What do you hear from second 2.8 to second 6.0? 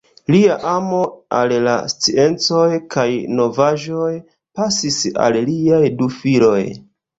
kaj novaĵoj pasis al liaj